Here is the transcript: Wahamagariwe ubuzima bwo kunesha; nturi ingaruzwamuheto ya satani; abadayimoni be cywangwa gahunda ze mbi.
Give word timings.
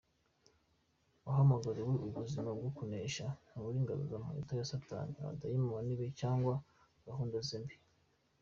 Wahamagariwe 1.25 1.93
ubuzima 2.07 2.49
bwo 2.57 2.69
kunesha; 2.77 3.25
nturi 3.47 3.77
ingaruzwamuheto 3.81 4.53
ya 4.59 4.69
satani; 4.71 5.13
abadayimoni 5.21 5.91
be 5.99 6.05
cywangwa 6.17 6.55
gahunda 7.07 7.37
ze 7.47 7.59
mbi. 7.63 7.75